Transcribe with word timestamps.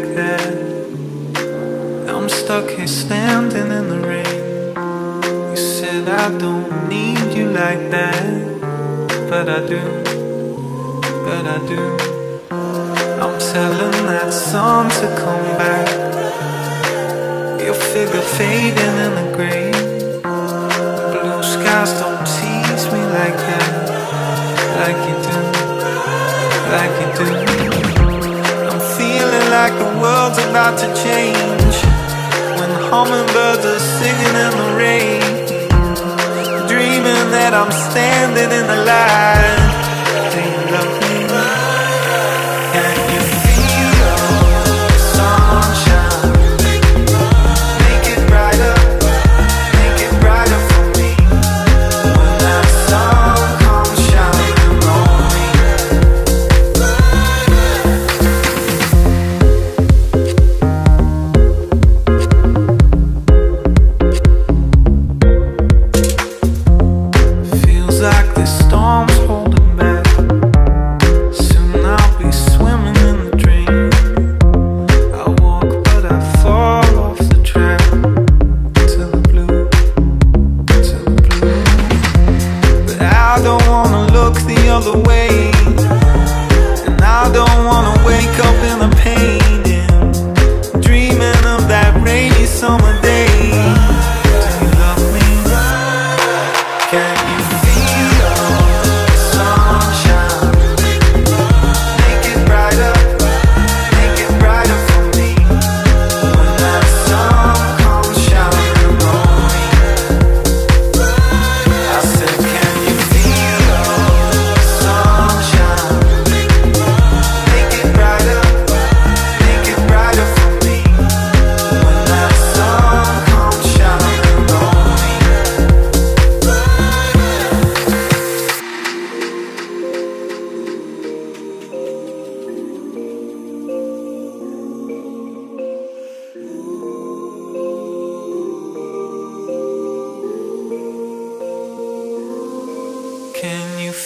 back 0.00 0.14
then. 0.14 0.29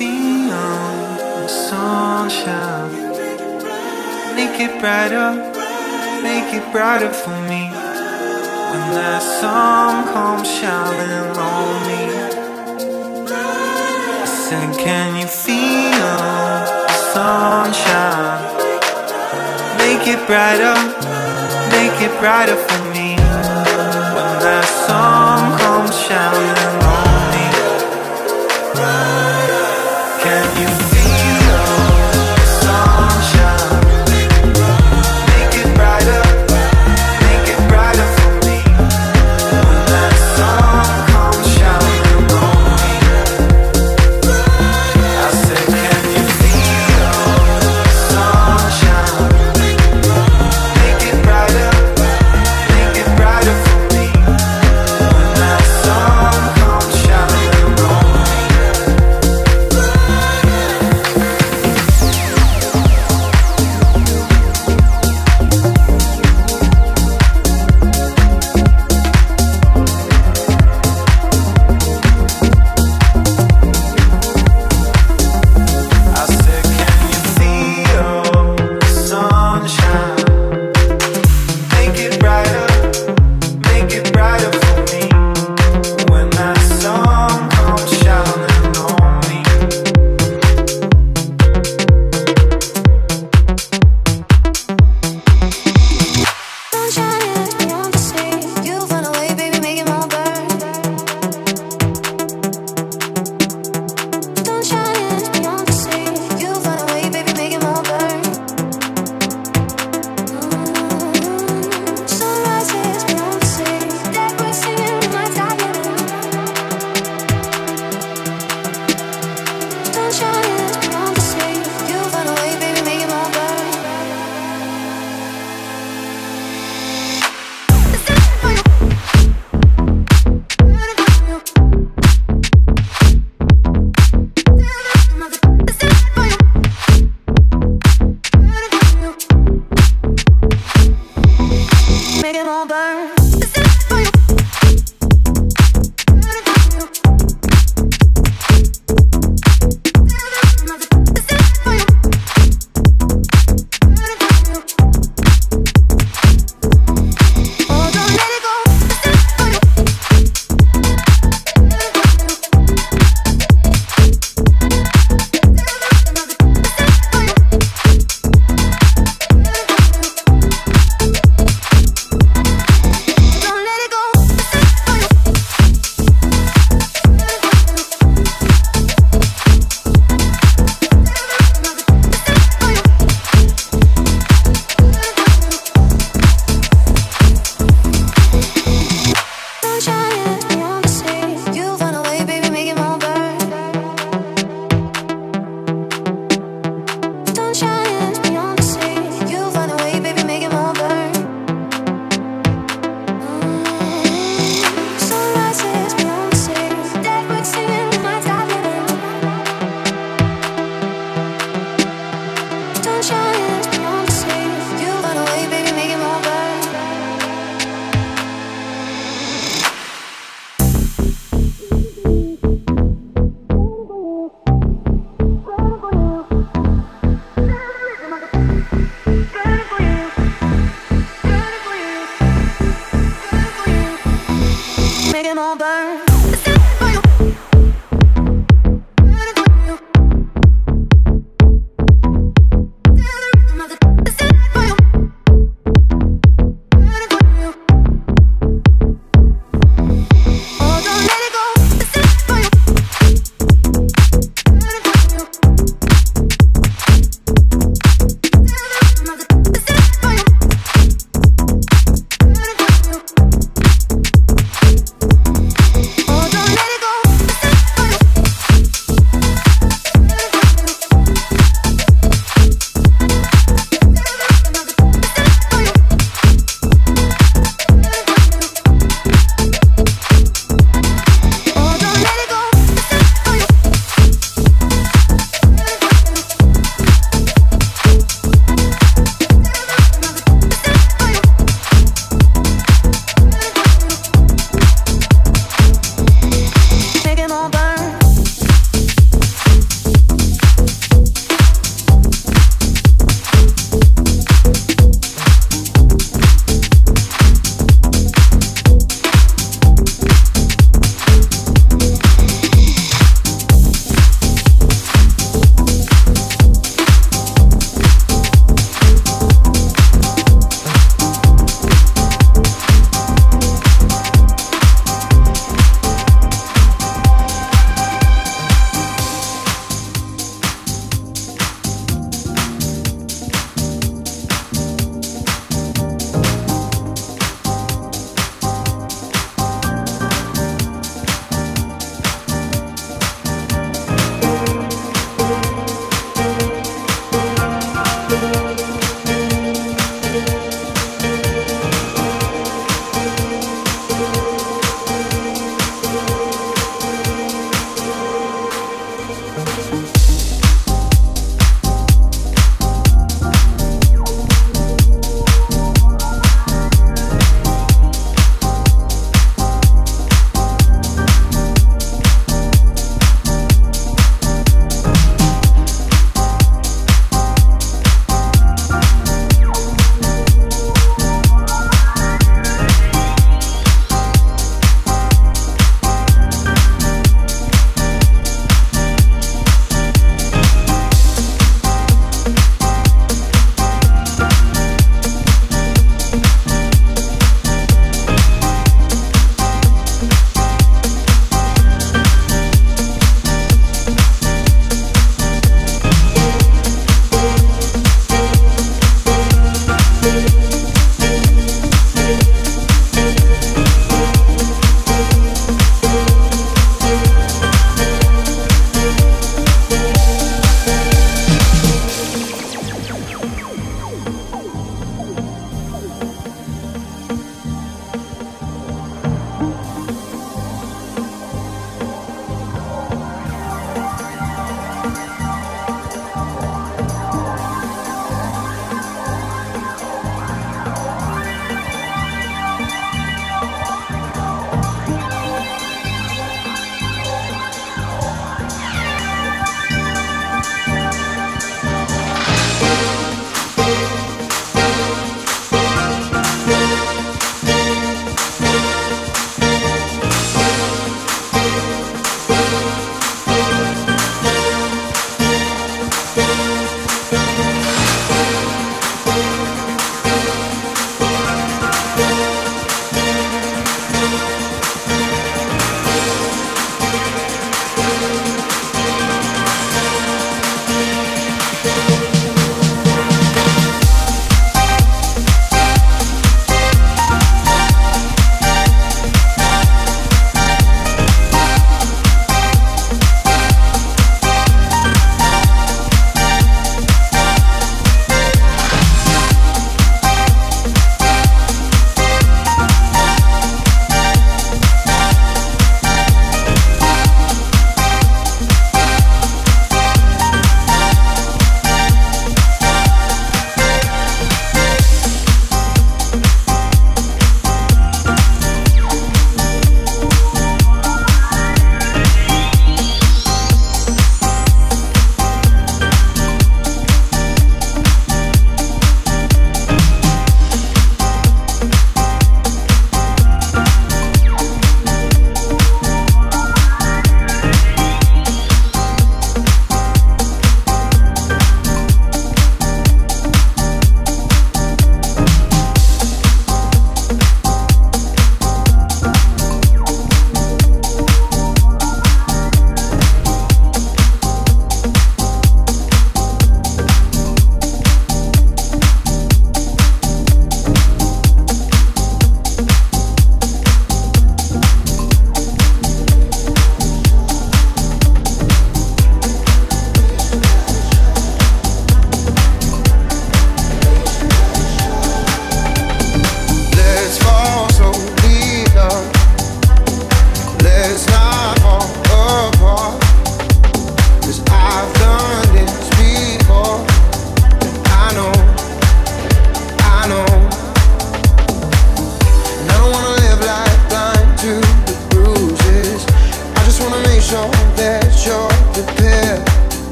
Neon 0.00 1.48
sunshine 1.48 2.92
Make 4.36 4.60
it 4.60 4.80
brighter 4.80 5.34
Make 6.22 6.54
it 6.54 6.70
brighter 6.70 7.10
for 7.10 7.30
me. 7.48 7.70
When 8.70 8.84
that 8.94 9.22
sun 9.22 10.04
comes 10.12 10.48
shining 10.48 11.36
on 11.36 11.86
me. 11.88 12.02
I 14.22 14.26
said, 14.26 14.78
can 14.78 15.16
you 15.16 15.26
feel 15.26 15.98
the 16.86 16.96
sunshine? 17.14 18.42
Make 19.78 20.06
it 20.06 20.24
brighter 20.26 20.76
Make 21.72 22.00
it 22.02 22.20
brighter 22.20 22.56
for 22.56 22.84
me. 22.84 22.87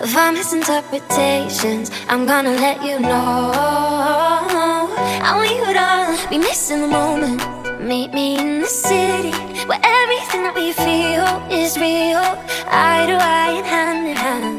of 0.00 0.14
our 0.16 0.32
misinterpretations. 0.32 1.90
I'm 2.08 2.26
gonna 2.26 2.52
let 2.66 2.82
you 2.84 2.98
know. 3.00 3.52
I 5.28 5.32
want 5.36 5.50
you 5.50 5.64
to 5.80 6.28
be 6.30 6.38
missing 6.38 6.80
the 6.82 6.88
moment. 6.88 7.40
Meet 7.80 8.12
me 8.12 8.36
in 8.38 8.60
the 8.60 8.66
city 8.66 9.30
Where 9.68 9.80
everything 9.82 10.42
that 10.42 10.54
we 10.56 10.72
feel 10.72 11.26
is 11.60 11.76
real. 11.78 12.24
Eye 12.66 13.06
to 13.06 13.14
eye 13.14 13.52
and 13.58 13.66
hand 13.66 14.08
in 14.08 14.16
hand. 14.16 14.58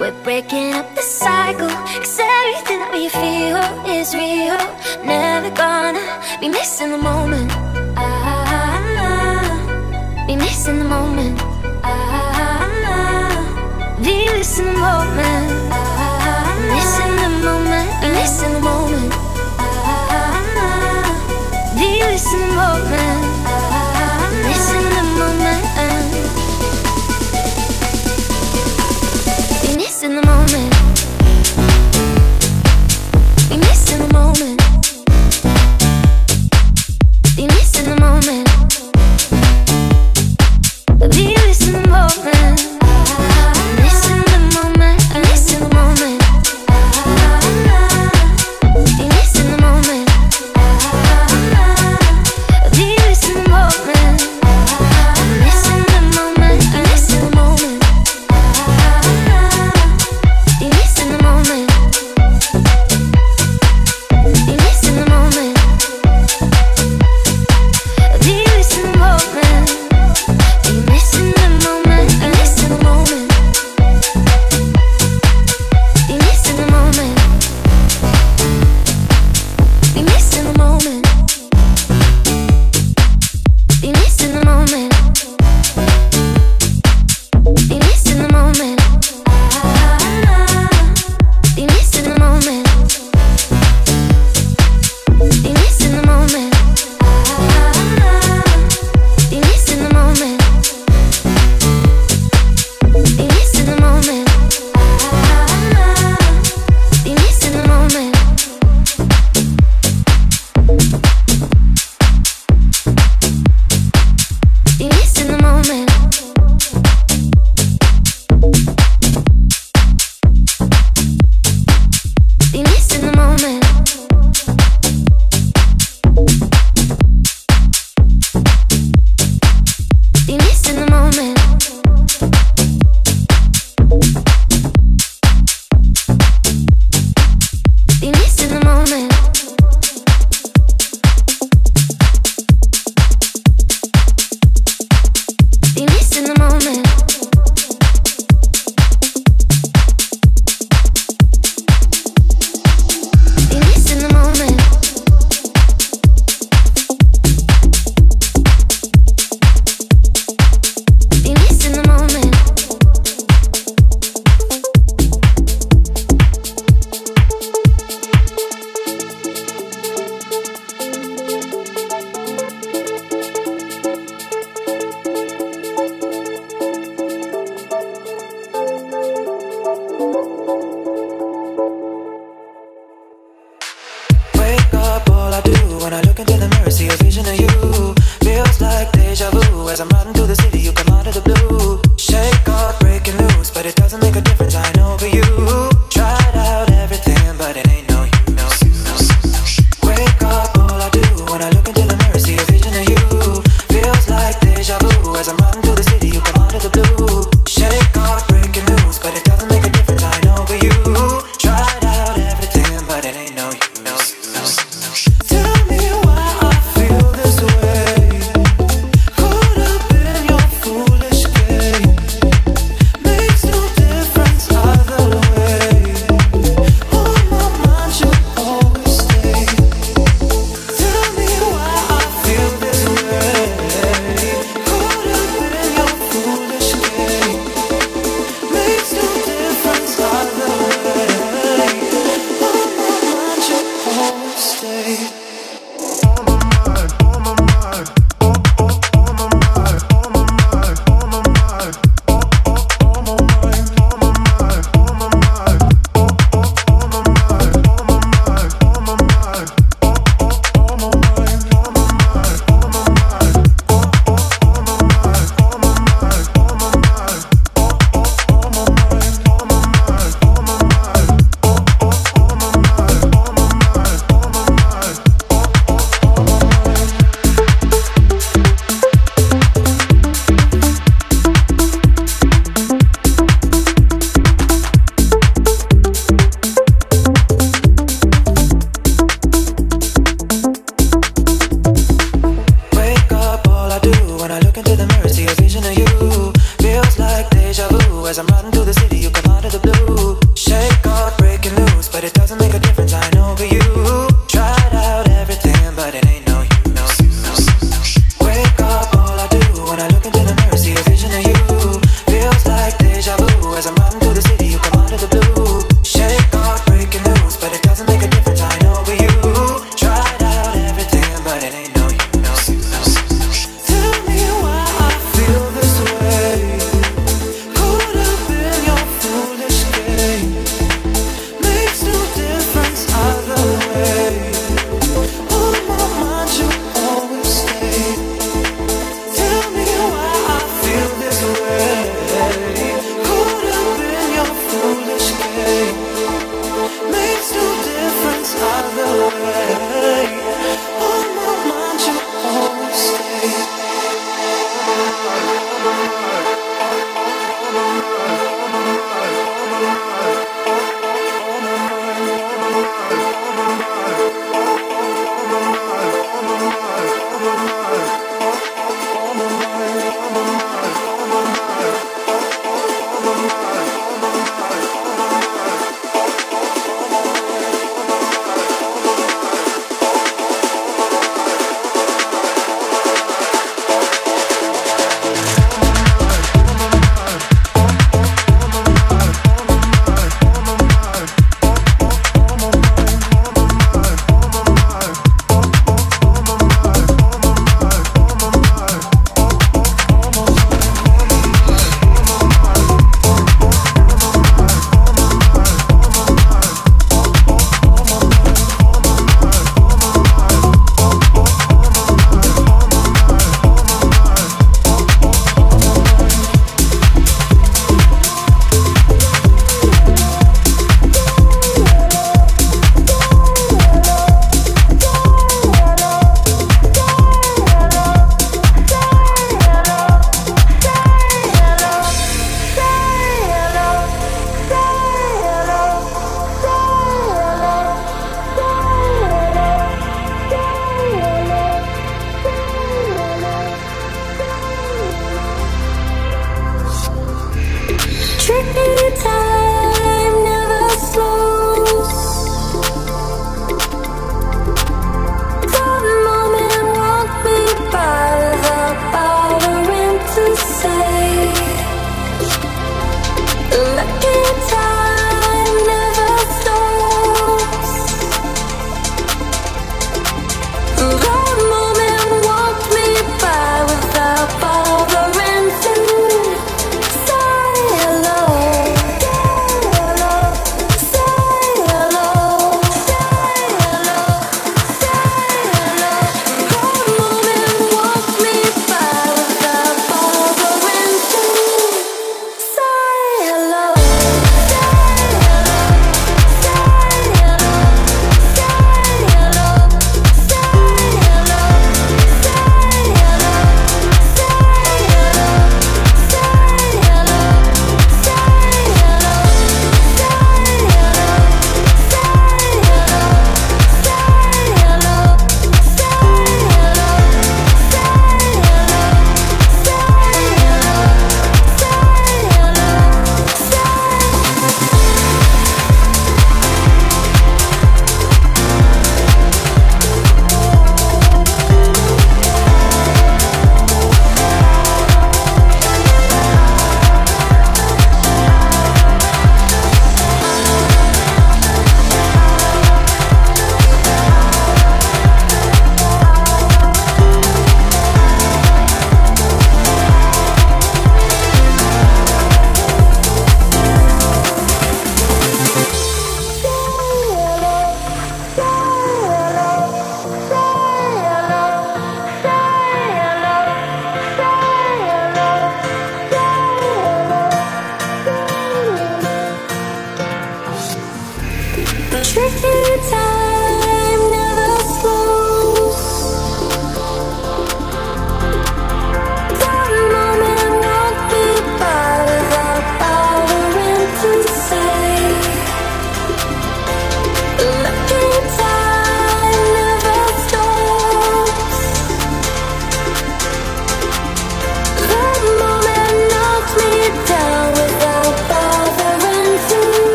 We're 0.00 0.16
breaking 0.24 0.72
up 0.74 0.88
the 0.94 1.02
cycle 1.02 1.68
Cause 1.68 2.18
everything 2.18 2.78
that 2.80 2.92
we 2.94 3.08
feel 3.10 3.60
is 3.96 4.14
real. 4.14 4.58
Never 5.04 5.50
gonna 5.54 6.00
be 6.40 6.48
missing 6.48 6.90
the 6.92 6.98
moment. 6.98 7.50
Ah, 7.96 9.52
Be 10.26 10.34
missing 10.36 10.78
the 10.78 10.84
moment. 10.96 11.38
Ah, 11.84 12.19
Release 14.00 14.58
in 14.58 14.64
the 14.64 14.72
moment. 14.72 15.50
Release 16.56 16.98
in 17.00 17.16
the 17.16 17.28
moment. 17.44 17.90
Release 18.02 18.42
in 18.42 18.52
the 18.54 18.60
moment. 18.60 19.14
Release 21.76 22.32
in 22.32 22.40
the 22.40 22.54
moment. 22.56 23.29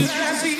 As 0.00 0.42
he 0.44 0.57